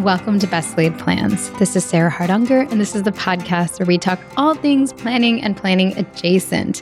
[0.00, 1.50] and welcome to Best Laid Plans.
[1.58, 5.42] This is Sarah Hart-Unger, and this is the podcast where we talk all things planning
[5.42, 6.80] and planning adjacent.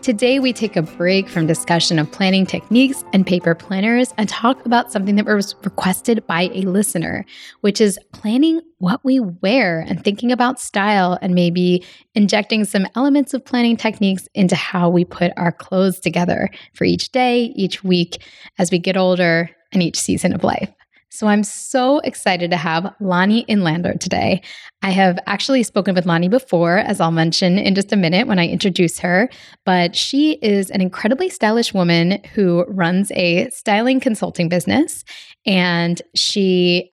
[0.00, 4.64] Today, we take a break from discussion of planning techniques and paper planners and talk
[4.64, 7.26] about something that was requested by a listener,
[7.60, 11.84] which is planning what we wear and thinking about style and maybe
[12.14, 17.12] injecting some elements of planning techniques into how we put our clothes together for each
[17.12, 18.22] day, each week,
[18.56, 20.70] as we get older, and each season of life.
[21.14, 24.42] So I'm so excited to have Lani Inlander today.
[24.82, 28.40] I have actually spoken with Lani before, as I'll mention in just a minute when
[28.40, 29.30] I introduce her,
[29.64, 35.04] but she is an incredibly stylish woman who runs a styling consulting business.
[35.46, 36.90] And she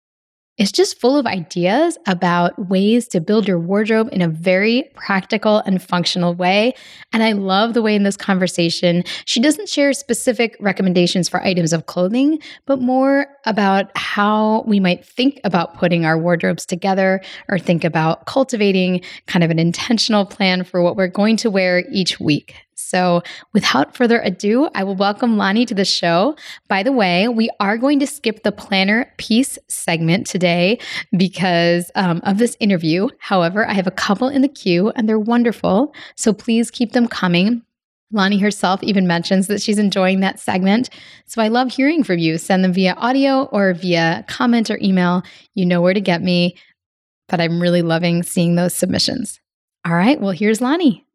[0.62, 5.58] is just full of ideas about ways to build your wardrobe in a very practical
[5.66, 6.72] and functional way.
[7.12, 11.74] And I love the way in this conversation, she doesn't share specific recommendations for items
[11.74, 12.38] of clothing,
[12.68, 18.28] but more about how we might think about putting our wardrobes together or think about
[18.28, 22.54] cultivating kind of an intentional plan for what we're going to wear each week.
[22.82, 23.22] So,
[23.54, 26.36] without further ado, I will welcome Lani to the show.
[26.68, 30.80] By the way, we are going to skip the planner peace segment today
[31.16, 33.08] because um, of this interview.
[33.20, 35.94] However, I have a couple in the queue and they're wonderful.
[36.16, 37.62] So, please keep them coming.
[38.14, 40.90] Lani herself even mentions that she's enjoying that segment.
[41.26, 42.38] So I love hearing from you.
[42.38, 45.24] Send them via audio or via comment or email.
[45.54, 46.58] You know where to get me.
[47.30, 49.40] But I'm really loving seeing those submissions.
[49.86, 51.06] All right, well, here's Lani.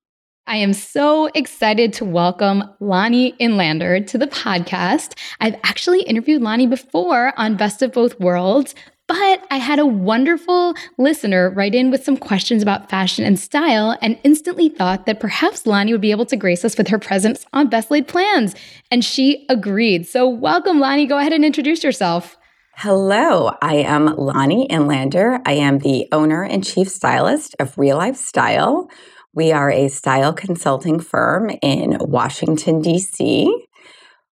[0.49, 5.19] I am so excited to welcome Lani Inlander to the podcast.
[5.41, 8.73] I've actually interviewed Lani before on Best of Both Worlds,
[9.09, 13.99] but I had a wonderful listener write in with some questions about fashion and style
[14.01, 17.45] and instantly thought that perhaps Lani would be able to grace us with her presence
[17.53, 18.55] on Best Laid Plans.
[18.93, 20.07] And she agreed.
[20.07, 21.07] So, welcome, Lani.
[21.07, 22.37] Go ahead and introduce yourself.
[22.77, 25.41] Hello, I am Lani Inlander.
[25.45, 28.89] I am the owner and chief stylist of Real Life Style
[29.37, 33.67] we are a style consulting firm in Washington, D.C.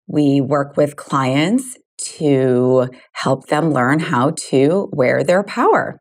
[0.08, 1.78] We work with clients
[2.20, 6.00] to help them learn how to wear their power.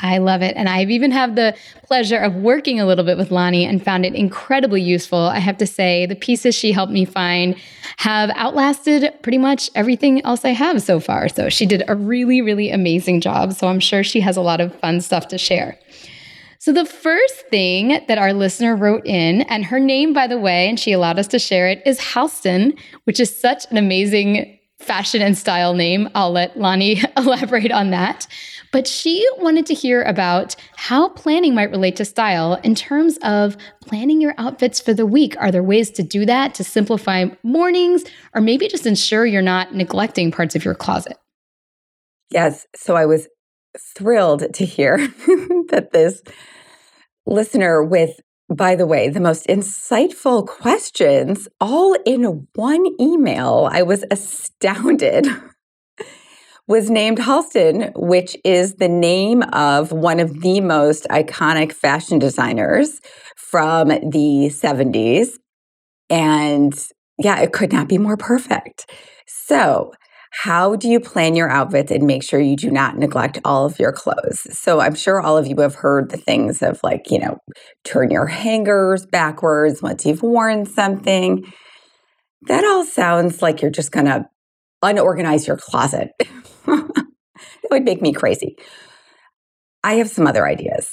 [0.00, 0.54] I love it.
[0.54, 4.04] And I've even had the pleasure of working a little bit with Lani and found
[4.04, 5.18] it incredibly useful.
[5.18, 7.56] I have to say, the pieces she helped me find
[7.96, 11.30] have outlasted pretty much everything else I have so far.
[11.30, 13.54] So she did a really, really amazing job.
[13.54, 15.78] So I'm sure she has a lot of fun stuff to share.
[16.66, 20.68] So, the first thing that our listener wrote in, and her name, by the way,
[20.68, 25.22] and she allowed us to share it, is Halston, which is such an amazing fashion
[25.22, 26.08] and style name.
[26.16, 28.26] I'll let Lani elaborate on that.
[28.72, 33.56] But she wanted to hear about how planning might relate to style in terms of
[33.82, 35.36] planning your outfits for the week.
[35.38, 38.02] Are there ways to do that to simplify mornings
[38.34, 41.16] or maybe just ensure you're not neglecting parts of your closet?
[42.28, 42.66] Yes.
[42.74, 43.28] So I was
[43.78, 44.96] thrilled to hear
[45.68, 46.22] that this
[47.26, 53.68] listener with, by the way, the most insightful questions all in one email.
[53.70, 55.26] I was astounded.
[56.68, 63.00] was named Halston, which is the name of one of the most iconic fashion designers
[63.36, 65.34] from the 70s.
[66.10, 66.76] And
[67.18, 68.90] yeah, it could not be more perfect.
[69.26, 69.92] So,
[70.30, 73.78] how do you plan your outfits and make sure you do not neglect all of
[73.78, 74.46] your clothes?
[74.56, 77.38] So I'm sure all of you have heard the things of like, you know,
[77.84, 81.52] turn your hangers backwards once you've worn something.
[82.42, 84.26] That all sounds like you're just going to
[84.84, 86.10] unorganize your closet.
[86.66, 87.06] that
[87.70, 88.56] would make me crazy.
[89.82, 90.90] I have some other ideas.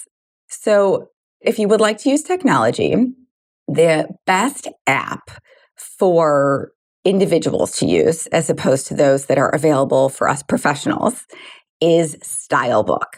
[0.48, 1.08] So
[1.42, 2.96] if you would like to use technology,
[3.68, 5.30] the best app
[5.76, 6.72] for
[7.06, 11.26] individuals to use as opposed to those that are available for us professionals
[11.82, 13.16] is Stylebook.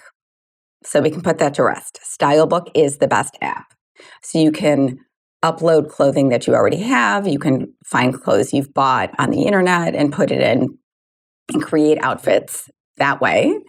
[0.83, 1.99] So we can put that to rest.
[2.03, 3.73] Stylebook is the best app.
[4.21, 4.99] So you can
[5.43, 7.27] upload clothing that you already have.
[7.27, 10.77] You can find clothes you've bought on the internet and put it in
[11.53, 13.59] and create outfits that way.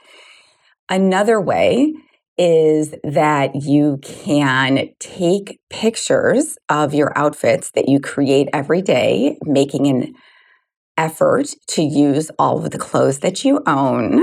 [0.88, 1.92] Another way
[2.38, 9.86] is that you can take pictures of your outfits that you create every day, making
[9.86, 10.14] an
[10.98, 14.22] effort to use all of the clothes that you own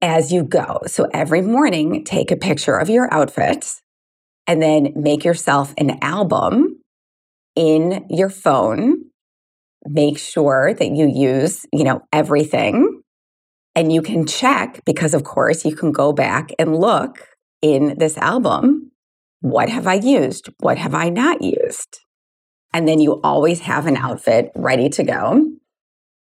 [0.00, 0.80] as you go.
[0.86, 3.66] So every morning, take a picture of your outfit
[4.46, 6.80] and then make yourself an album
[7.56, 9.04] in your phone.
[9.86, 12.93] Make sure that you use, you know, everything
[13.74, 17.28] and you can check because, of course, you can go back and look
[17.62, 18.92] in this album
[19.44, 20.48] what have I used?
[20.60, 22.00] What have I not used?
[22.72, 25.52] And then you always have an outfit ready to go.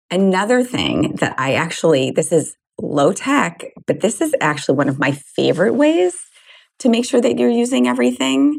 [0.09, 4.97] Another thing that I actually, this is low tech, but this is actually one of
[4.97, 6.15] my favorite ways
[6.79, 8.57] to make sure that you're using everything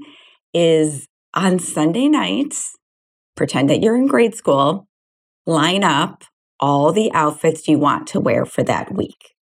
[0.55, 2.77] is on Sunday nights,
[3.35, 4.87] pretend that you're in grade school,
[5.45, 6.23] line up
[6.63, 9.35] all the outfits you want to wear for that week.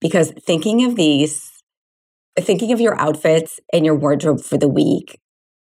[0.00, 1.50] Because thinking of these,
[2.38, 5.18] thinking of your outfits and your wardrobe for the week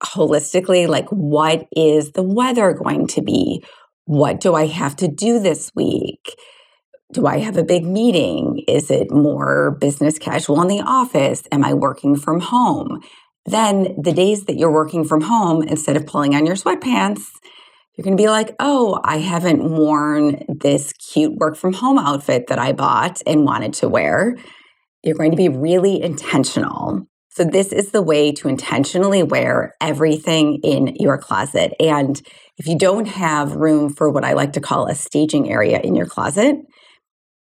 [0.03, 3.65] holistically, like what is the weather going to be?
[4.05, 6.37] What do I have to do this week?
[7.13, 8.63] Do I have a big meeting?
[8.69, 11.43] Is it more business casual in the office?
[11.51, 13.01] Am I working from home?
[13.47, 17.23] Then the days that you're working from home, instead of pulling on your sweatpants,
[17.99, 22.47] you're going to be like, oh, I haven't worn this cute work from home outfit
[22.47, 24.37] that I bought and wanted to wear.
[25.03, 27.09] You're going to be really intentional.
[27.31, 31.75] So, this is the way to intentionally wear everything in your closet.
[31.81, 32.23] And
[32.57, 35.97] if you don't have room for what I like to call a staging area in
[35.97, 36.55] your closet,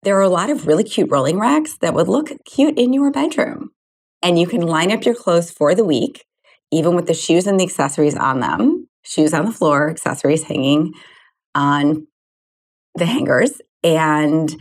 [0.01, 3.12] there are a lot of really cute rolling racks that would look cute in your
[3.12, 3.69] bedroom.
[4.24, 6.25] And you can line up your clothes for the week,
[6.72, 10.94] even with the shoes and the accessories on them shoes on the floor, accessories hanging
[11.56, 12.07] on
[12.96, 13.62] the hangers.
[13.84, 14.54] And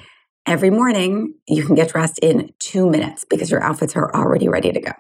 [0.47, 4.73] every morning you can get dressed in two minutes because your outfits are already ready
[4.73, 4.93] to go.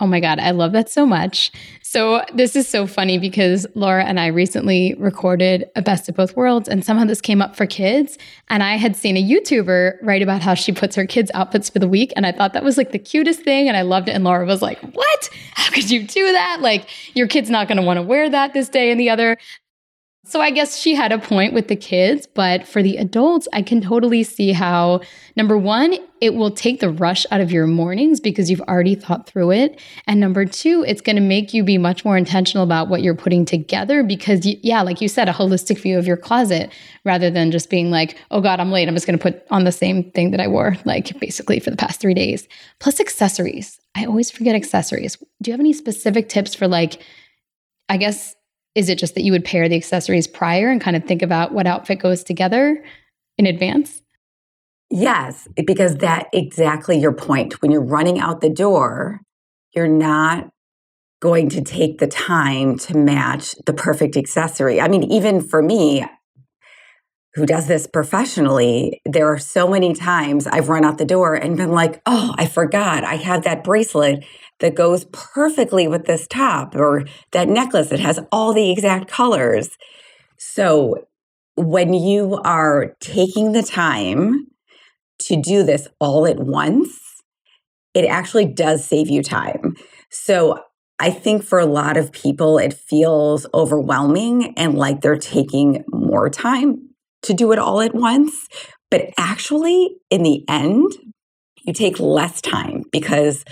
[0.00, 1.52] Oh my God, I love that so much.
[1.82, 6.36] So, this is so funny because Laura and I recently recorded a best of both
[6.36, 8.16] worlds, and somehow this came up for kids.
[8.48, 11.80] And I had seen a YouTuber write about how she puts her kids' outfits for
[11.80, 12.12] the week.
[12.16, 13.68] And I thought that was like the cutest thing.
[13.68, 14.12] And I loved it.
[14.12, 15.30] And Laura was like, What?
[15.54, 16.58] How could you do that?
[16.60, 19.36] Like, your kid's not going to want to wear that this day and the other.
[20.26, 23.62] So I guess she had a point with the kids, but for the adults, I
[23.62, 25.00] can totally see how
[25.34, 29.26] number one, it will take the rush out of your mornings because you've already thought
[29.26, 29.80] through it.
[30.06, 33.14] And number two, it's going to make you be much more intentional about what you're
[33.14, 36.70] putting together because, you, yeah, like you said, a holistic view of your closet
[37.02, 38.88] rather than just being like, oh God, I'm late.
[38.88, 41.70] I'm just going to put on the same thing that I wore, like basically for
[41.70, 42.46] the past three days.
[42.78, 43.80] Plus accessories.
[43.96, 45.16] I always forget accessories.
[45.42, 47.02] Do you have any specific tips for like,
[47.88, 48.36] I guess
[48.74, 51.52] is it just that you would pair the accessories prior and kind of think about
[51.52, 52.84] what outfit goes together
[53.38, 54.02] in advance?
[54.90, 57.62] Yes, because that exactly your point.
[57.62, 59.20] When you're running out the door,
[59.74, 60.50] you're not
[61.20, 64.80] going to take the time to match the perfect accessory.
[64.80, 66.04] I mean, even for me,
[67.34, 71.56] who does this professionally, there are so many times I've run out the door and
[71.56, 74.24] been like, oh, I forgot I had that bracelet
[74.60, 79.70] that goes perfectly with this top or that necklace that has all the exact colors.
[80.38, 81.06] So
[81.56, 84.46] when you are taking the time
[85.20, 86.98] to do this all at once,
[87.94, 89.76] it actually does save you time.
[90.10, 90.62] So
[90.98, 96.28] I think for a lot of people, it feels overwhelming and like they're taking more
[96.28, 96.90] time
[97.22, 98.48] to do it all at once.
[98.90, 100.92] But actually, in the end,
[101.62, 103.44] you take less time because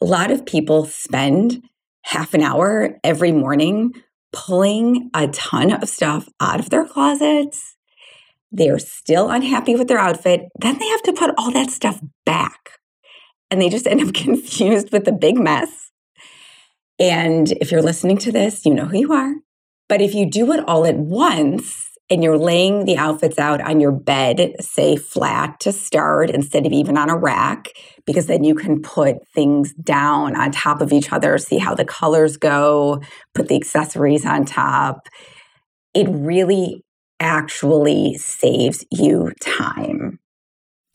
[0.00, 1.62] a lot of people spend
[2.02, 3.92] half an hour every morning
[4.32, 7.76] pulling a ton of stuff out of their closets.
[8.52, 10.42] They're still unhappy with their outfit.
[10.60, 12.70] Then they have to put all that stuff back.
[13.50, 15.90] And they just end up confused with a big mess.
[16.98, 19.34] And if you're listening to this, you know who you are.
[19.88, 23.80] But if you do it all at once, and you're laying the outfits out on
[23.80, 27.70] your bed, say flat to start instead of even on a rack,
[28.06, 31.84] because then you can put things down on top of each other, see how the
[31.84, 33.00] colors go,
[33.34, 35.08] put the accessories on top.
[35.92, 36.84] It really
[37.20, 40.18] actually saves you time.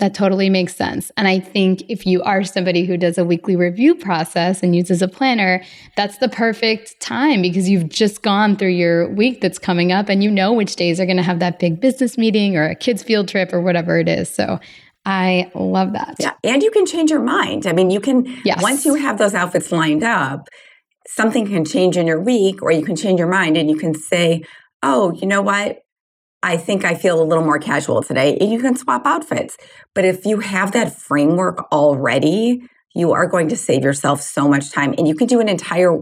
[0.01, 1.11] That totally makes sense.
[1.15, 5.03] And I think if you are somebody who does a weekly review process and uses
[5.03, 5.63] a planner,
[5.95, 10.23] that's the perfect time because you've just gone through your week that's coming up and
[10.23, 13.03] you know which days are going to have that big business meeting or a kids'
[13.03, 14.27] field trip or whatever it is.
[14.27, 14.59] So
[15.05, 16.15] I love that.
[16.19, 16.33] Yeah.
[16.43, 17.65] And you can change your mind.
[17.65, 18.61] I mean, you can, yes.
[18.61, 20.47] once you have those outfits lined up,
[21.07, 23.95] something can change in your week or you can change your mind and you can
[23.95, 24.43] say,
[24.83, 25.79] oh, you know what?
[26.43, 28.37] I think I feel a little more casual today.
[28.39, 29.57] And you can swap outfits.
[29.93, 32.61] But if you have that framework already,
[32.95, 34.93] you are going to save yourself so much time.
[34.97, 35.97] And you can do an entire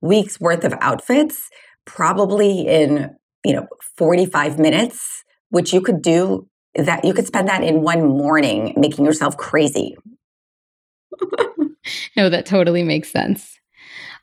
[0.00, 1.48] week's worth of outfits
[1.86, 3.10] probably in,
[3.44, 3.66] you know,
[3.96, 9.04] 45 minutes, which you could do that you could spend that in one morning making
[9.04, 9.96] yourself crazy.
[12.16, 13.58] no, that totally makes sense.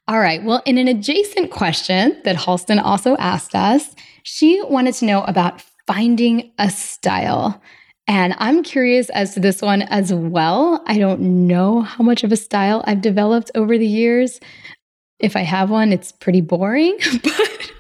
[0.08, 0.42] All right.
[0.42, 5.62] Well, in an adjacent question that Halston also asked us, she wanted to know about
[5.86, 7.62] finding a style.
[8.08, 10.82] And I'm curious as to this one as well.
[10.88, 14.40] I don't know how much of a style I've developed over the years.
[15.20, 17.72] If I have one, it's pretty boring, but,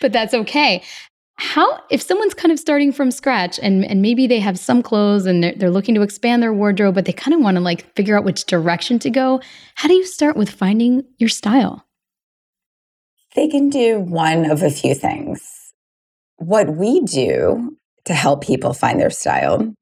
[0.00, 0.84] but that's okay.
[1.38, 5.26] How if someone's kind of starting from scratch and and maybe they have some clothes
[5.26, 7.94] and they're, they're looking to expand their wardrobe but they kind of want to like
[7.94, 9.40] figure out which direction to go
[9.74, 11.86] how do you start with finding your style?
[13.34, 15.42] They can do one of a few things.
[16.36, 17.76] What we do
[18.06, 19.74] to help people find their style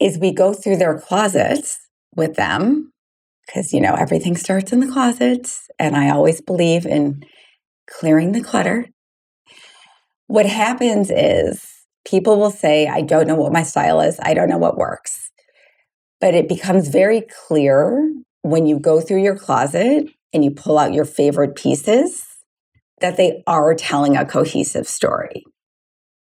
[0.00, 1.78] is we go through their closets
[2.16, 2.90] with them
[3.46, 7.22] because you know everything starts in the closets and i always believe in
[7.88, 8.86] clearing the clutter
[10.28, 11.66] what happens is
[12.06, 15.30] people will say, I don't know what my style is, I don't know what works.
[16.20, 20.92] But it becomes very clear when you go through your closet and you pull out
[20.92, 22.24] your favorite pieces
[23.00, 25.44] that they are telling a cohesive story.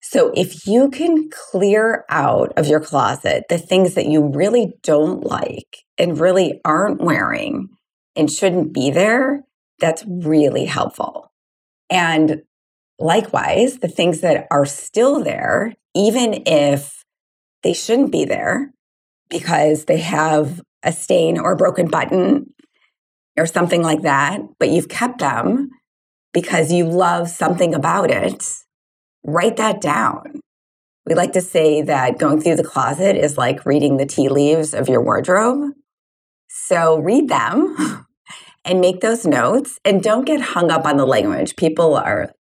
[0.03, 5.25] So if you can clear out of your closet the things that you really don't
[5.25, 7.71] like and really aren't wearing
[8.15, 9.43] and shouldn't be there,
[9.81, 11.33] that's really helpful.
[11.91, 12.43] And
[12.99, 17.05] Likewise, the things that are still there, even if
[17.63, 18.73] they shouldn't be there
[19.29, 22.53] because they have a stain or a broken button
[23.37, 25.71] or something like that, but you've kept them
[26.33, 28.45] because you love something about it,
[29.25, 30.41] write that down.
[31.07, 34.75] We like to say that going through the closet is like reading the tea leaves
[34.75, 35.73] of your wardrobe.
[36.49, 38.07] So read them
[38.65, 41.57] and make those notes and don't get hung up on the language.
[41.57, 42.33] People are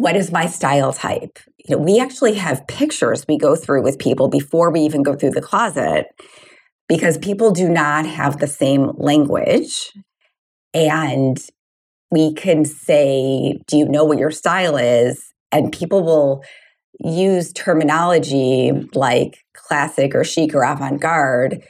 [0.00, 1.38] what is my style type?
[1.58, 5.14] You know, we actually have pictures we go through with people before we even go
[5.14, 6.06] through the closet
[6.88, 9.92] because people do not have the same language.
[10.72, 11.38] And
[12.10, 15.32] we can say, Do you know what your style is?
[15.52, 16.42] And people will
[17.00, 21.62] use terminology like classic or chic or avant garde,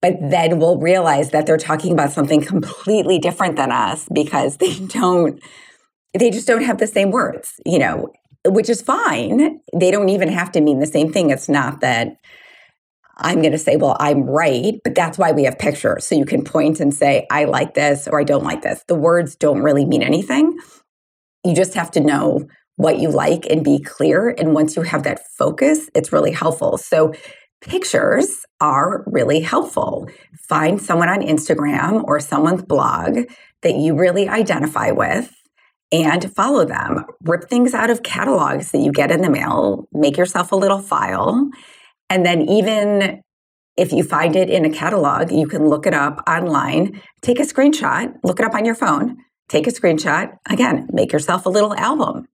[0.00, 4.78] but then we'll realize that they're talking about something completely different than us because they
[4.78, 5.40] don't
[6.14, 8.12] they just don't have the same words, you know,
[8.46, 9.60] which is fine.
[9.74, 11.30] They don't even have to mean the same thing.
[11.30, 12.16] It's not that
[13.18, 16.06] I'm going to say, well, I'm right, but that's why we have pictures.
[16.06, 18.84] So you can point and say, I like this or I don't like this.
[18.86, 20.56] The words don't really mean anything.
[21.44, 22.46] You just have to know
[22.76, 24.28] what you like and be clear.
[24.38, 26.78] And once you have that focus, it's really helpful.
[26.78, 27.12] So
[27.60, 30.08] pictures are really helpful.
[30.48, 33.18] Find someone on Instagram or someone's blog
[33.62, 35.34] that you really identify with
[35.90, 37.04] and follow them.
[37.22, 40.80] Rip things out of catalogs that you get in the mail, make yourself a little
[40.80, 41.48] file.
[42.10, 43.22] And then, even
[43.76, 47.44] if you find it in a catalog, you can look it up online, take a
[47.44, 49.16] screenshot, look it up on your phone,
[49.48, 50.32] take a screenshot.
[50.48, 52.26] Again, make yourself a little album.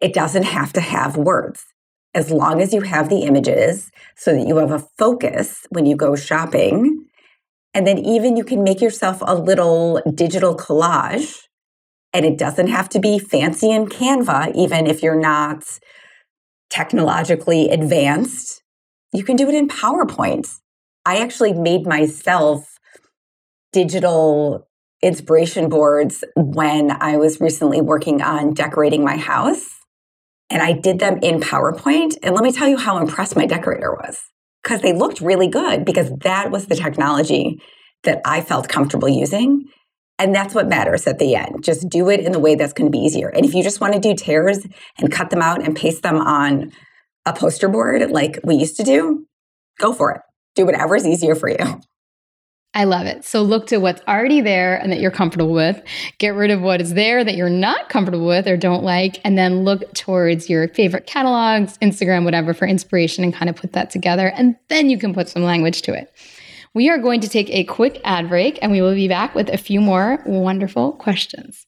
[0.00, 1.64] It doesn't have to have words.
[2.12, 5.94] As long as you have the images so that you have a focus when you
[5.96, 7.06] go shopping.
[7.72, 11.36] And then, even you can make yourself a little digital collage
[12.12, 15.64] and it doesn't have to be fancy in Canva, even if you're not
[16.70, 18.62] technologically advanced.
[19.12, 20.48] You can do it in PowerPoint.
[21.04, 22.78] I actually made myself
[23.72, 24.68] digital
[25.02, 29.66] inspiration boards when I was recently working on decorating my house.
[30.50, 32.16] And I did them in PowerPoint.
[32.22, 34.18] And let me tell you how impressed my decorator was
[34.62, 37.60] because they looked really good because that was the technology
[38.02, 39.64] that I felt comfortable using.
[40.20, 41.64] And that's what matters at the end.
[41.64, 43.28] Just do it in the way that's going to be easier.
[43.28, 44.58] And if you just want to do tears
[44.98, 46.72] and cut them out and paste them on
[47.24, 49.26] a poster board like we used to do,
[49.78, 50.20] go for it.
[50.54, 51.80] Do whatever is easier for you.
[52.74, 53.24] I love it.
[53.24, 55.82] So look to what's already there and that you're comfortable with.
[56.18, 59.20] Get rid of what is there that you're not comfortable with or don't like.
[59.24, 63.72] And then look towards your favorite catalogs, Instagram, whatever, for inspiration and kind of put
[63.72, 64.28] that together.
[64.28, 66.12] And then you can put some language to it.
[66.74, 69.48] We are going to take a quick ad break and we will be back with
[69.48, 71.66] a few more wonderful questions.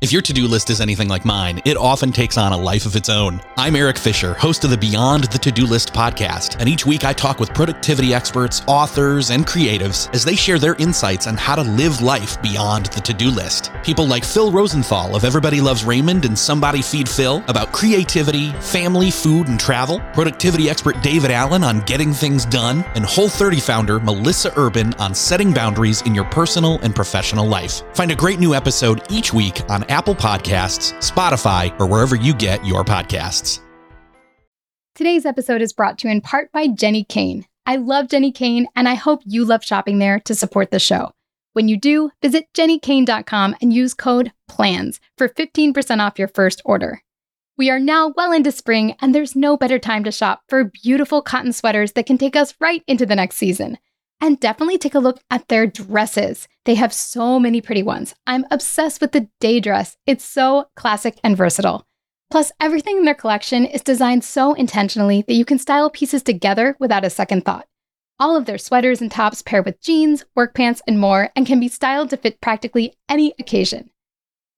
[0.00, 2.86] If your to do list is anything like mine, it often takes on a life
[2.86, 3.38] of its own.
[3.58, 7.04] I'm Eric Fisher, host of the Beyond the To Do List podcast, and each week
[7.04, 11.54] I talk with productivity experts, authors, and creatives as they share their insights on how
[11.54, 13.72] to live life beyond the to do list.
[13.84, 19.10] People like Phil Rosenthal of Everybody Loves Raymond and Somebody Feed Phil about creativity, family,
[19.10, 24.00] food, and travel, productivity expert David Allen on getting things done, and Whole 30 founder
[24.00, 27.82] Melissa Urban on setting boundaries in your personal and professional life.
[27.94, 32.64] Find a great new episode each week on Apple Podcasts, Spotify, or wherever you get
[32.64, 33.60] your podcasts.
[34.94, 37.44] Today's episode is brought to you in part by Jenni Kayne.
[37.66, 41.10] I love Jenni Kayne, and I hope you love shopping there to support the show.
[41.52, 47.02] When you do, visit jennikayne.com and use code PLANS for 15% off your first order.
[47.56, 51.22] We are now well into spring, and there's no better time to shop for beautiful
[51.22, 53.78] cotton sweaters that can take us right into the next season.
[54.20, 56.46] And definitely take a look at their dresses.
[56.66, 58.14] They have so many pretty ones.
[58.26, 59.96] I'm obsessed with the day dress.
[60.06, 61.86] It's so classic and versatile.
[62.30, 66.76] Plus, everything in their collection is designed so intentionally that you can style pieces together
[66.78, 67.66] without a second thought.
[68.20, 71.58] All of their sweaters and tops pair with jeans, work pants, and more, and can
[71.58, 73.90] be styled to fit practically any occasion.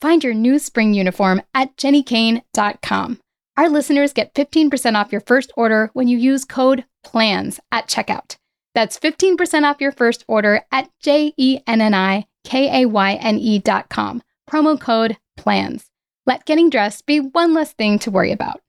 [0.01, 3.21] Find your new spring uniform at jennikayne.com.
[3.57, 8.37] Our listeners get 15% off your first order when you use code PLANS at checkout.
[8.75, 13.15] That's 15% off your first order at J E N N I K A Y
[13.15, 14.23] N E.com.
[14.49, 15.91] Promo code PLANS.
[16.27, 18.61] Let getting dressed be one less thing to worry about.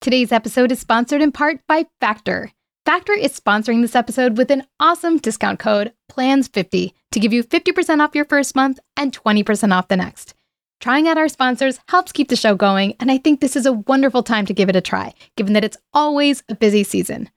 [0.00, 2.52] Today's episode is sponsored in part by Factor.
[2.84, 8.00] Factor is sponsoring this episode with an awesome discount code PLANS50 to give you 50%
[8.00, 10.34] off your first month and 20% off the next.
[10.80, 13.72] Trying out our sponsors helps keep the show going, and I think this is a
[13.72, 17.30] wonderful time to give it a try, given that it's always a busy season.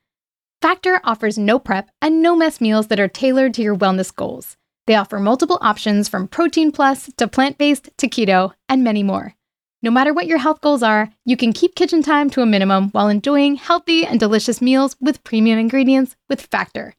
[0.62, 4.58] Factor offers no prep and no mess meals that are tailored to your wellness goals.
[4.88, 9.36] They offer multiple options from protein plus to plant based to keto and many more.
[9.82, 12.90] No matter what your health goals are, you can keep kitchen time to a minimum
[12.90, 16.94] while enjoying healthy and delicious meals with premium ingredients with Factor.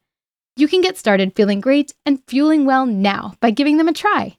[0.55, 4.37] You can get started feeling great and fueling well now by giving them a try.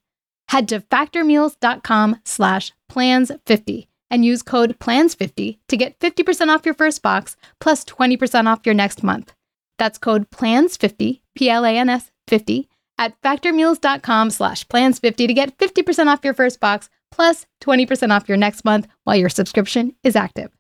[0.49, 7.03] Head to factormeals.com slash plans50 and use code PLANS50 to get 50% off your first
[7.03, 9.33] box plus 20% off your next month.
[9.79, 16.61] That's code PLANS50, P-L-A-N-S 50, at factormeals.com slash plans50 to get 50% off your first
[16.61, 20.53] box plus 20% off your next month while your subscription is active.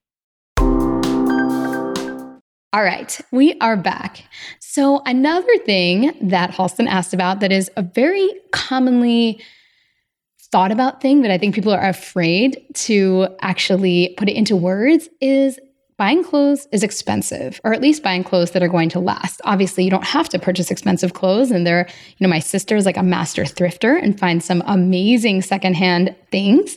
[2.74, 4.24] All right, we are back.
[4.58, 9.42] So, another thing that Halston asked about that is a very commonly
[10.52, 15.08] thought about thing that I think people are afraid to actually put it into words
[15.20, 15.58] is
[15.96, 19.40] buying clothes is expensive, or at least buying clothes that are going to last.
[19.44, 21.50] Obviously, you don't have to purchase expensive clothes.
[21.50, 25.42] And there, you know, my sister is like a master thrifter and finds some amazing
[25.42, 26.76] secondhand things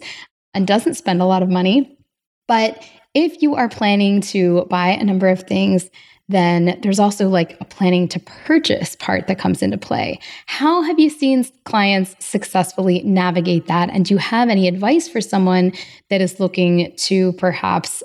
[0.53, 1.97] and doesn't spend a lot of money.
[2.47, 2.81] But
[3.13, 5.89] if you are planning to buy a number of things
[6.27, 10.19] then there's also like a planning to purchase part that comes into play.
[10.47, 13.89] How have you seen clients successfully navigate that?
[13.89, 15.71] And do you have any advice for someone
[16.09, 18.01] that is looking to perhaps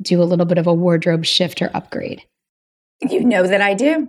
[0.00, 2.22] do a little bit of a wardrobe shift or upgrade?
[3.02, 4.08] You know that I do.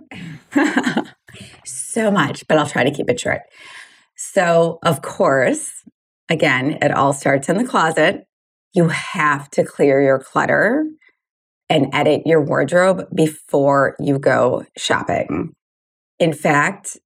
[1.64, 3.42] so much, but I'll try to keep it short.
[4.16, 5.70] So, of course,
[6.28, 8.24] again, it all starts in the closet.
[8.72, 10.86] You have to clear your clutter
[11.70, 15.26] and edit your wardrobe before you go shopping.
[15.30, 15.48] Mm.
[16.18, 16.98] In fact,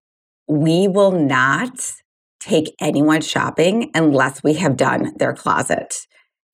[0.48, 1.92] we will not
[2.40, 5.94] take anyone shopping unless we have done their closet.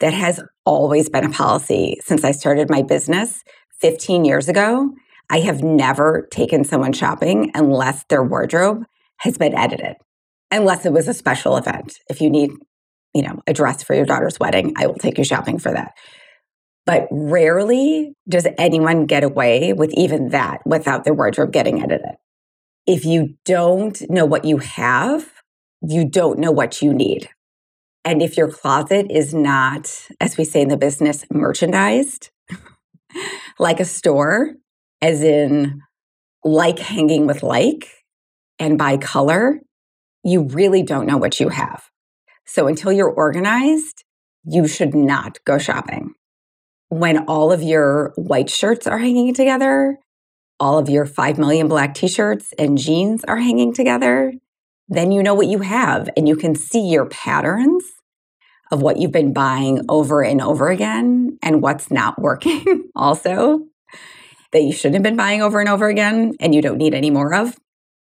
[0.00, 3.42] That has always been a policy since I started my business
[3.80, 4.90] 15 years ago.
[5.30, 8.84] I have never taken someone shopping unless their wardrobe
[9.18, 9.96] has been edited,
[10.50, 11.98] unless it was a special event.
[12.08, 12.50] If you need,
[13.14, 15.92] you know, a dress for your daughter's wedding, I will take you shopping for that.
[16.90, 22.16] But rarely does anyone get away with even that without their wardrobe getting edited.
[22.84, 25.30] If you don't know what you have,
[25.86, 27.28] you don't know what you need.
[28.04, 29.88] And if your closet is not,
[30.20, 32.30] as we say in the business, merchandised,
[33.60, 34.54] like a store,
[35.00, 35.82] as in
[36.42, 37.88] like hanging with like
[38.58, 39.60] and by color,
[40.24, 41.84] you really don't know what you have.
[42.46, 44.02] So until you're organized,
[44.42, 46.14] you should not go shopping
[46.90, 49.98] when all of your white shirts are hanging together,
[50.58, 54.34] all of your 5 million black t shirts and jeans are hanging together,
[54.88, 57.84] then you know what you have and you can see your patterns
[58.72, 63.66] of what you've been buying over and over again and what's not working also
[64.52, 67.10] that you shouldn't have been buying over and over again and you don't need any
[67.10, 67.56] more of.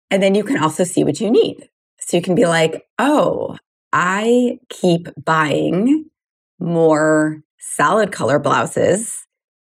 [0.10, 1.70] And then you can also see what you need.
[2.00, 3.58] So you can be like, oh,
[3.92, 6.06] I keep buying
[6.58, 9.26] more solid color blouses,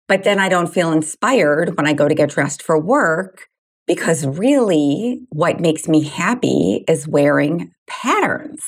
[0.08, 3.46] but then I don't feel inspired when I go to get dressed for work
[3.86, 8.62] because really what makes me happy is wearing patterns.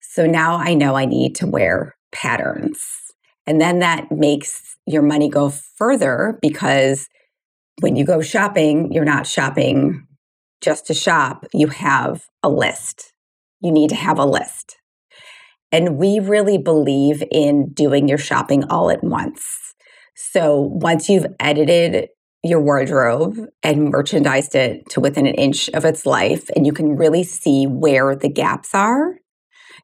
[0.00, 2.84] So now I know I need to wear patterns.
[3.46, 7.08] And then that makes your money go further because
[7.80, 10.06] when you go shopping, you're not shopping
[10.60, 13.12] just to shop, you have a list.
[13.60, 14.76] You need to have a list.
[15.72, 19.74] And we really believe in doing your shopping all at once.
[20.14, 22.10] So once you've edited
[22.44, 26.96] your wardrobe and merchandised it to within an inch of its life, and you can
[26.96, 29.14] really see where the gaps are,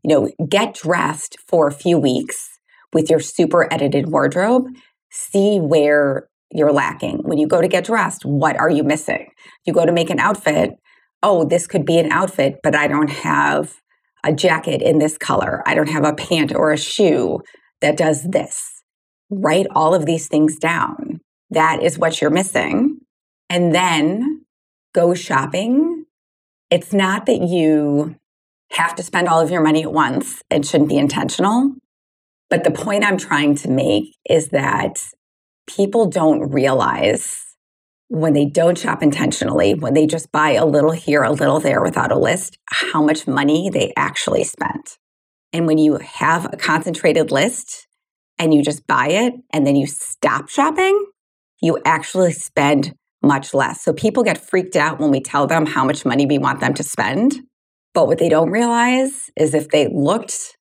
[0.03, 2.59] you know, get dressed for a few weeks
[2.92, 4.66] with your super edited wardrobe,
[5.11, 7.18] see where you're lacking.
[7.22, 9.29] When you go to get dressed, what are you missing?
[9.64, 10.70] You go to make an outfit,
[11.22, 13.74] oh, this could be an outfit, but I don't have
[14.25, 15.63] a jacket in this color.
[15.67, 17.41] I don't have a pant or a shoe
[17.81, 18.83] that does this.
[19.31, 21.21] Write all of these things down.
[21.51, 22.99] That is what you're missing.
[23.51, 24.45] And then
[24.95, 26.05] go shopping.
[26.71, 28.17] It's not that you
[28.73, 30.43] have to spend all of your money at once.
[30.51, 31.75] It shouldn't be intentional.
[32.51, 34.99] But the point I'm trying to make is that
[35.67, 37.48] people don't realize
[38.09, 41.83] when they don't shop intentionally, when they just buy a little here, a little there
[41.83, 44.99] without a list, how much money they actually spent.
[45.53, 47.87] And when you have a concentrated list
[48.38, 51.07] and you just buy it and then you stop shopping,
[51.61, 53.83] you actually spend much less.
[53.83, 56.75] So people get freaked out when we tell them how much money we want them
[56.75, 57.40] to spend.
[57.94, 60.57] But what they don't realize is if they looked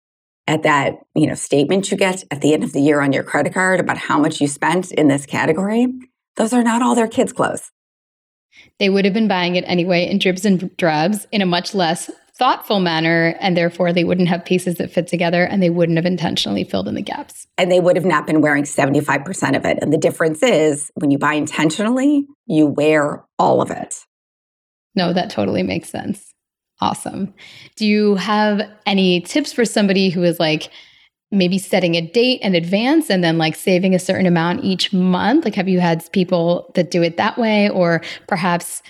[0.47, 3.25] at that, you know, statement you get at the end of the year on your
[3.25, 5.87] credit card about how much you spent in this category,
[6.37, 7.71] those are not all their kids' clothes.
[8.79, 12.11] They would have been buying it anyway in dribs and drabs in a much less
[12.39, 16.05] thoughtful manner, and therefore they wouldn't have pieces that fit together and they wouldn't have
[16.05, 17.47] intentionally filled in the gaps.
[17.57, 19.79] And they would have not been wearing 75% of it.
[19.81, 23.95] And the difference is when you buy intentionally, you wear all of it.
[24.95, 26.35] No, that totally makes sense.
[26.81, 27.33] Awesome.
[27.77, 30.71] Do you have any tips for somebody who is like
[31.37, 35.45] maybe setting a date in advance and then like saving a certain amount each month?
[35.45, 37.69] Like, have you had people that do it that way?
[37.69, 38.83] Or perhaps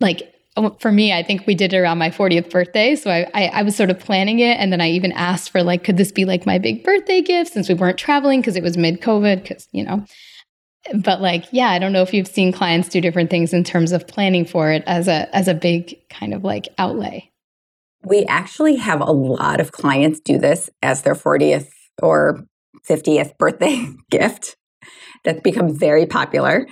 [0.00, 2.96] like oh, for me, I think we did it around my 40th birthday.
[2.96, 4.58] So I, I, I, was sort of planning it.
[4.58, 7.52] And then I even asked for like, could this be like my big birthday gift
[7.52, 9.42] since we weren't traveling because it was mid COVID?
[9.42, 10.06] Because, you know,
[10.94, 13.92] but like yeah i don't know if you've seen clients do different things in terms
[13.92, 17.28] of planning for it as a as a big kind of like outlay
[18.04, 21.70] we actually have a lot of clients do this as their 40th
[22.02, 22.44] or
[22.88, 24.56] 50th birthday gift
[25.24, 26.66] that's become very popular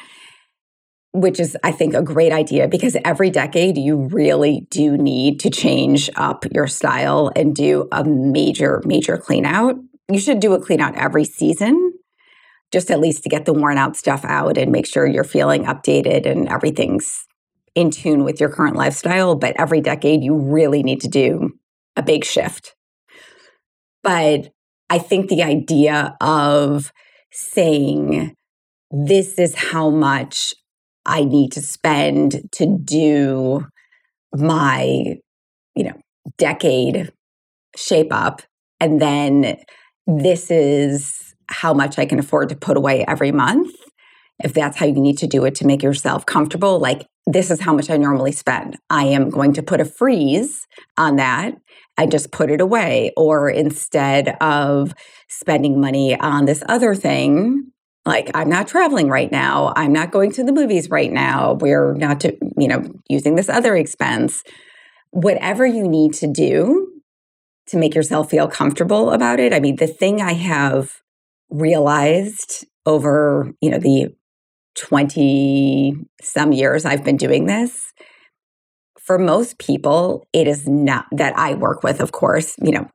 [1.13, 5.51] which is i think a great idea because every decade you really do need to
[5.51, 9.77] change up your style and do a major major clean out
[10.11, 11.93] you should do a clean out every season
[12.75, 15.65] just at least to get the worn out stuff out and make sure you're feeling
[15.65, 17.25] updated and everything's
[17.75, 19.35] in tune with your current lifestyle.
[19.37, 21.51] But every decade, you really need to do
[21.97, 22.75] a big shift.
[24.03, 24.51] But
[24.91, 26.93] I think the idea of
[27.33, 28.35] saying,
[28.91, 30.55] this is how much
[31.07, 33.67] I need to spend to do
[34.35, 35.17] my,
[35.75, 35.97] you know,
[36.39, 37.13] decade
[37.77, 38.43] shape up.
[38.81, 39.57] And then
[40.07, 43.75] this is how much I can afford to put away every month.
[44.43, 47.61] If that's how you need to do it to make yourself comfortable, like this is
[47.61, 48.77] how much I normally spend.
[48.91, 50.67] I am going to put a freeze
[50.99, 51.55] on that.
[51.97, 53.13] I just put it away.
[53.17, 54.95] Or instead of
[55.29, 57.71] spending money on this other thing,
[58.05, 61.95] like I'm not traveling right now, I'm not going to the movies right now, we're
[61.95, 64.43] not to, you know, using this other expense.
[65.11, 66.91] Whatever you need to do
[67.69, 69.55] to make yourself feel comfortable about it.
[69.55, 71.01] I mean, the thing I have
[71.51, 74.15] realized over, you know, the
[74.77, 77.93] 20 some years I've been doing this,
[79.05, 82.89] for most people, it is not that I work with, of course, you know,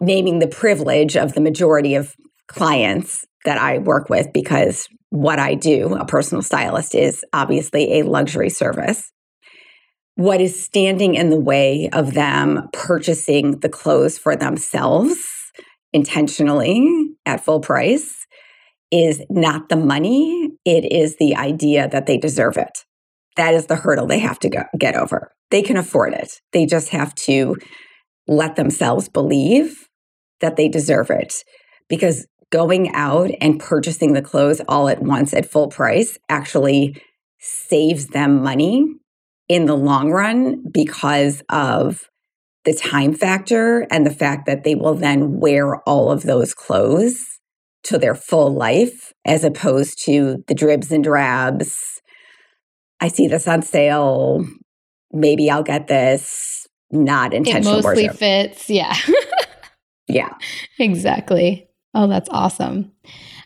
[0.00, 2.14] naming the privilege of the majority of
[2.48, 8.04] clients that I work with because what I do, a personal stylist, is obviously a
[8.04, 9.12] luxury service.
[10.16, 15.18] What is standing in the way of them purchasing the clothes for themselves
[15.92, 18.26] intentionally at full price
[18.90, 22.84] is not the money, it is the idea that they deserve it.
[23.36, 25.32] That is the hurdle they have to go, get over.
[25.50, 26.40] They can afford it.
[26.52, 27.56] They just have to
[28.26, 29.88] let themselves believe
[30.40, 31.34] that they deserve it.
[31.88, 37.00] Because going out and purchasing the clothes all at once at full price actually
[37.38, 38.86] saves them money
[39.48, 42.08] in the long run because of
[42.64, 47.38] the time factor and the fact that they will then wear all of those clothes
[47.82, 51.93] to their full life as opposed to the dribs and drabs.
[53.04, 54.46] I see this on sale.
[55.12, 56.66] Maybe I'll get this.
[56.90, 57.74] Not intentional.
[57.74, 58.18] It mostly worship.
[58.18, 58.70] fits.
[58.70, 58.96] Yeah.
[60.08, 60.32] yeah.
[60.78, 61.68] Exactly.
[61.92, 62.92] Oh, that's awesome.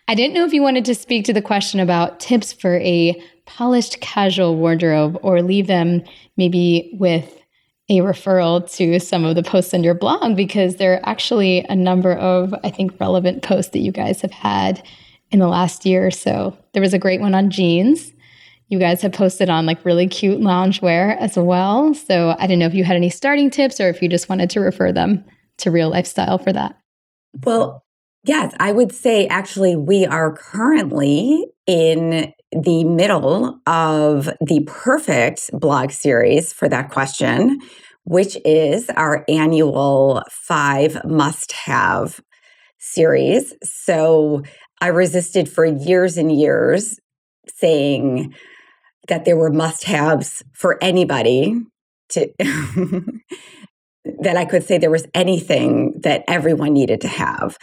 [0.07, 3.21] I didn't know if you wanted to speak to the question about tips for a
[3.47, 6.05] polished casual wardrobe or leave them
[6.37, 7.43] maybe with
[7.89, 11.75] a referral to some of the posts on your blog because there are actually a
[11.75, 14.87] number of, I think, relevant posts that you guys have had
[15.33, 16.57] in the last year or so.
[16.75, 18.13] There was a great one on jeans.
[18.69, 21.95] You guys have posted on like really cute loungewear as well.
[21.95, 24.51] So I didn't know if you had any starting tips or if you just wanted
[24.51, 25.25] to refer them
[25.59, 26.77] to real lifestyle for that.
[27.45, 27.85] Well,
[28.25, 35.91] yes, I would say actually we are currently in the middle of the perfect blog
[35.91, 37.61] series for that question,
[38.05, 42.21] which is our annual five must have
[42.79, 43.55] series.
[43.63, 44.43] So
[44.81, 46.99] I resisted for years and years
[47.49, 48.35] saying
[49.09, 51.61] that there were must haves for anybody
[52.11, 52.31] to.
[54.23, 57.59] that I could say there was anything that everyone needed to have.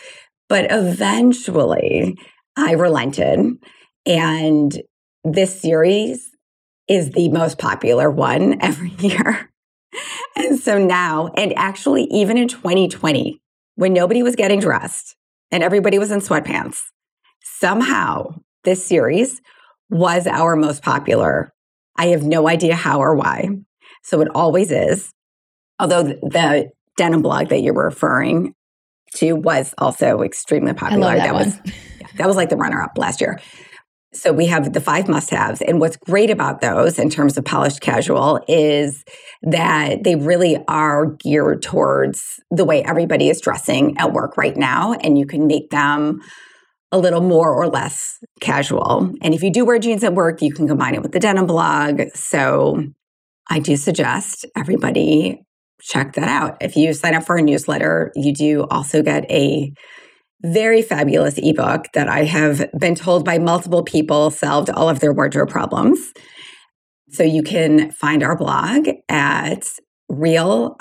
[0.47, 2.17] But eventually
[2.55, 3.57] I relented
[4.05, 4.81] and
[5.23, 6.29] this series
[6.87, 9.49] is the most popular one every year.
[10.35, 13.41] and so now, and actually, even in 2020,
[13.75, 15.15] when nobody was getting dressed
[15.51, 16.77] and everybody was in sweatpants,
[17.41, 19.41] somehow this series
[19.89, 21.51] was our most popular.
[21.95, 23.49] I have no idea how or why.
[24.03, 25.11] So it always is.
[25.79, 28.53] Although the denim blog that you're referring
[29.15, 31.15] to was also extremely popular.
[31.15, 31.59] that, that was
[31.99, 33.39] yeah, that was like the runner up last year.
[34.13, 35.61] So we have the five must haves.
[35.61, 39.03] And what's great about those in terms of polished casual is
[39.43, 44.93] that they really are geared towards the way everybody is dressing at work right now.
[44.93, 46.21] And you can make them
[46.95, 49.13] a little more or less casual.
[49.21, 51.45] And if you do wear jeans at work, you can combine it with the denim
[51.45, 52.01] blog.
[52.13, 52.83] So
[53.49, 55.41] I do suggest everybody
[55.81, 56.57] check that out.
[56.61, 59.71] If you sign up for a newsletter, you do also get a
[60.41, 65.13] very fabulous ebook that I have been told by multiple people solved all of their
[65.13, 66.13] wardrobe problems.
[67.09, 69.67] So you can find our blog at
[70.07, 70.77] real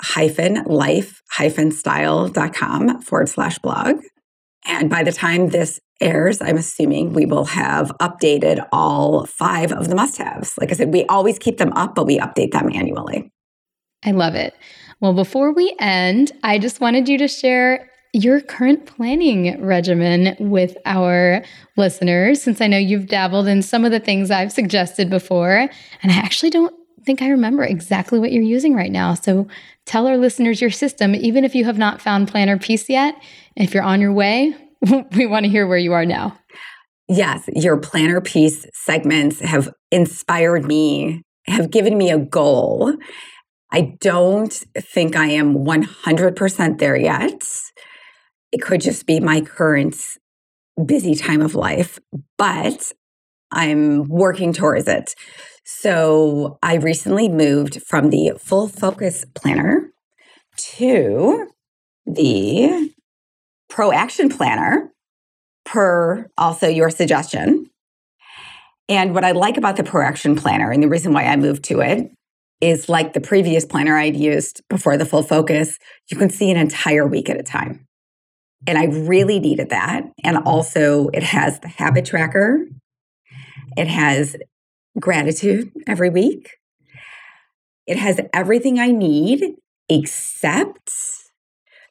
[0.65, 1.21] life
[1.71, 3.97] style.com forward slash blog.
[4.65, 9.87] And by the time this airs, I'm assuming we will have updated all five of
[9.87, 10.57] the must haves.
[10.57, 13.31] Like I said, we always keep them up, but we update them annually.
[14.03, 14.53] I love it.
[14.99, 20.77] Well, before we end, I just wanted you to share your current planning regimen with
[20.85, 21.43] our
[21.75, 25.69] listeners, since I know you've dabbled in some of the things I've suggested before.
[26.01, 26.73] And I actually don't
[27.05, 27.75] think I remember mm-hmm.
[27.75, 29.13] exactly what you're using right now.
[29.13, 29.47] So
[29.85, 33.15] tell our listeners your system, even if you have not found Planner Peace yet.
[33.55, 34.55] If you're on your way,
[35.15, 36.37] we want to hear where you are now.
[37.07, 42.93] Yes, your Planner Peace segments have inspired me, have given me a goal.
[43.71, 47.43] I don't think I am 100% there yet.
[48.51, 49.95] It could just be my current
[50.83, 51.99] busy time of life,
[52.37, 52.91] but
[53.51, 55.15] I'm working towards it.
[55.65, 59.91] So I recently moved from the full focus planner
[60.57, 61.47] to
[62.05, 62.93] the
[63.71, 64.91] ProAction planner
[65.65, 67.65] per also your suggestion.
[68.87, 71.81] And what I like about the ProAction planner and the reason why I moved to
[71.81, 72.11] it
[72.61, 75.79] is like the previous planner I'd used before the full focus,
[76.11, 77.87] you can see an entire week at a time.
[78.67, 80.03] And I really needed that.
[80.23, 82.65] And also, it has the habit tracker,
[83.75, 84.35] it has
[84.99, 86.57] gratitude every week,
[87.85, 89.55] it has everything I need
[89.89, 90.91] except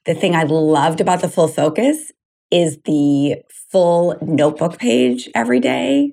[0.04, 2.12] the thing I loved about the full focus
[2.50, 3.36] is the
[3.70, 6.12] full notebook page every day.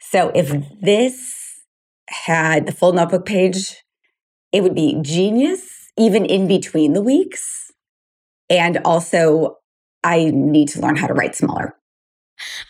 [0.00, 1.62] So if this
[2.08, 3.82] had the full notebook page,
[4.52, 7.70] it would be genius even in between the weeks.
[8.50, 9.58] And also,
[10.02, 11.76] I need to learn how to write smaller.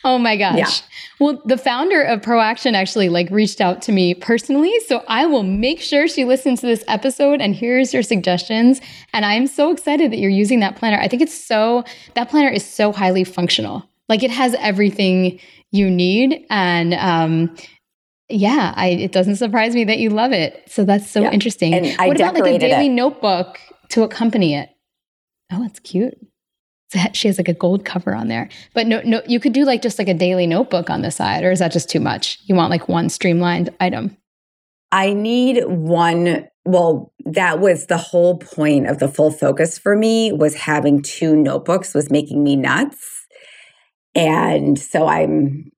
[0.05, 0.57] Oh my gosh.
[0.59, 0.87] Yeah.
[1.19, 5.43] Well, the founder of ProAction actually like reached out to me personally, so I will
[5.43, 8.81] make sure she listens to this episode and hears your suggestions.
[9.13, 10.99] And I am so excited that you're using that planner.
[10.99, 13.89] I think it's so that planner is so highly functional.
[14.09, 15.41] Like it has everything
[15.73, 17.57] you need and um
[18.31, 20.63] yeah, I, it doesn't surprise me that you love it.
[20.67, 21.31] So that's so yeah.
[21.31, 21.75] interesting.
[21.75, 22.91] And I what about like a daily it.
[22.91, 24.71] notebook to accompany it?
[25.53, 26.15] Oh, that's cute
[27.13, 28.49] she has like a gold cover on there.
[28.75, 31.45] But no, no, you could do like just like a daily notebook on the side,
[31.45, 32.39] or is that just too much?
[32.45, 34.17] You want like one streamlined item?
[34.93, 36.47] I need one.
[36.65, 41.37] Well, that was the whole point of the full focus for me was having two
[41.37, 43.27] notebooks was making me nuts.
[44.15, 45.71] And so I'm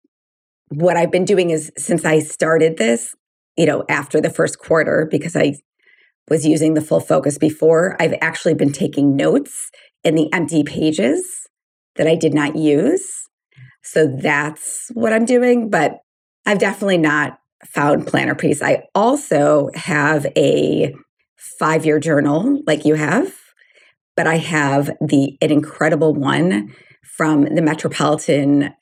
[0.68, 3.14] what I've been doing is since I started this,
[3.56, 5.54] you know, after the first quarter, because I
[6.28, 9.70] was using the full focus before, I've actually been taking notes
[10.06, 11.48] in the empty pages
[11.96, 13.26] that I did not use.
[13.82, 15.98] So that's what I'm doing, but
[16.46, 18.62] I've definitely not found planner peace.
[18.62, 20.94] I also have a
[21.58, 23.34] five year journal like you have,
[24.14, 28.72] but I have the an incredible one from the Metropolitan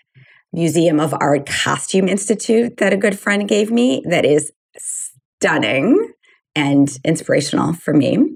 [0.52, 6.12] Museum of Art Costume Institute that a good friend gave me that is stunning
[6.54, 8.33] and inspirational for me.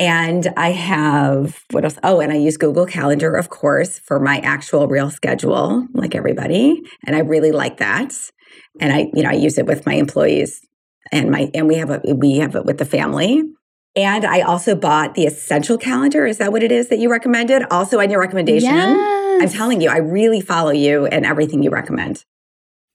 [0.00, 1.98] And I have what else?
[2.02, 6.82] Oh, and I use Google Calendar, of course, for my actual real schedule, like everybody.
[7.06, 8.14] And I really like that.
[8.80, 10.62] And I, you know, I use it with my employees
[11.12, 13.42] and my and we have a we have it with the family.
[13.94, 16.24] And I also bought the essential calendar.
[16.24, 17.64] Is that what it is that you recommended?
[17.70, 18.70] Also on your recommendation.
[18.70, 19.42] Yes.
[19.42, 22.24] I'm telling you, I really follow you and everything you recommend.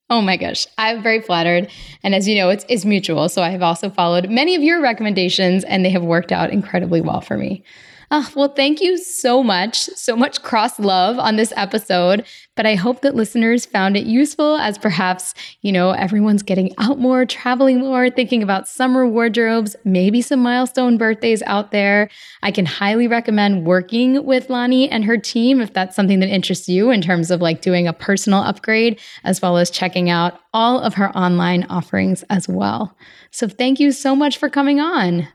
[0.09, 1.69] Oh my gosh, I'm very flattered.
[2.03, 3.27] And as you know, it's, it's mutual.
[3.27, 7.01] So I have also followed many of your recommendations and they have worked out incredibly
[7.01, 7.63] well for me.
[8.11, 9.77] Oh, well, thank you so much.
[9.77, 12.25] So much cross love on this episode.
[12.55, 16.99] But I hope that listeners found it useful as perhaps, you know, everyone's getting out
[16.99, 22.09] more, traveling more, thinking about summer wardrobes, maybe some milestone birthdays out there.
[22.43, 26.69] I can highly recommend working with Lani and her team if that's something that interests
[26.69, 30.79] you in terms of like doing a personal upgrade, as well as checking out all
[30.79, 32.95] of her online offerings as well.
[33.31, 35.27] So thank you so much for coming on.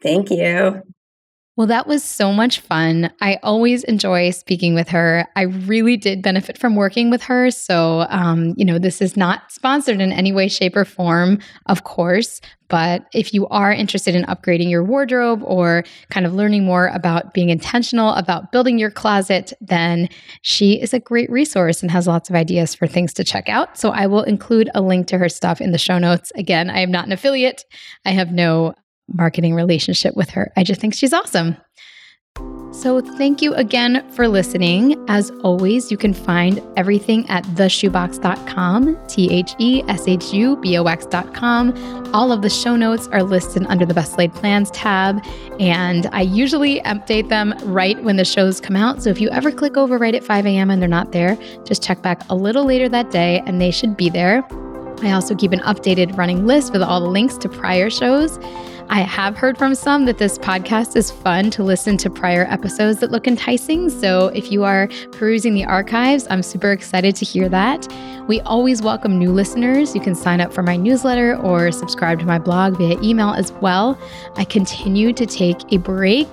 [0.00, 0.82] Thank you.
[1.58, 3.10] Well, that was so much fun.
[3.20, 5.26] I always enjoy speaking with her.
[5.34, 7.50] I really did benefit from working with her.
[7.50, 11.82] So, um, you know, this is not sponsored in any way, shape, or form, of
[11.82, 12.40] course.
[12.68, 17.34] But if you are interested in upgrading your wardrobe or kind of learning more about
[17.34, 20.08] being intentional about building your closet, then
[20.42, 23.76] she is a great resource and has lots of ideas for things to check out.
[23.76, 26.30] So I will include a link to her stuff in the show notes.
[26.36, 27.64] Again, I am not an affiliate,
[28.04, 28.74] I have no
[29.08, 30.52] marketing relationship with her.
[30.56, 31.56] I just think she's awesome.
[32.70, 35.02] So, thank you again for listening.
[35.08, 40.76] As always, you can find everything at theshubox.com, T H E S H U B
[40.78, 42.10] O X.com.
[42.14, 45.24] All of the show notes are listed under the Best Laid Plans tab,
[45.58, 49.02] and I usually update them right when the shows come out.
[49.02, 50.70] So, if you ever click over right at 5 a.m.
[50.70, 53.96] and they're not there, just check back a little later that day and they should
[53.96, 54.46] be there.
[55.02, 58.38] I also keep an updated running list with all the links to prior shows.
[58.90, 63.00] I have heard from some that this podcast is fun to listen to prior episodes
[63.00, 63.90] that look enticing.
[63.90, 67.86] So if you are perusing the archives, I'm super excited to hear that.
[68.28, 69.94] We always welcome new listeners.
[69.94, 73.52] You can sign up for my newsletter or subscribe to my blog via email as
[73.52, 73.98] well.
[74.36, 76.26] I continue to take a break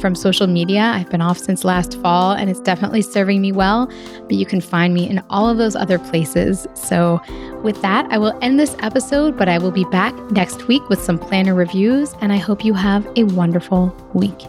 [0.00, 0.80] from social media.
[0.94, 3.86] I've been off since last fall and it's definitely serving me well,
[4.22, 6.66] but you can find me in all of those other places.
[6.74, 7.20] So,
[7.62, 11.00] with that, I will end this episode, but I will be back next week with
[11.00, 14.48] some planner reviews, and I hope you have a wonderful week.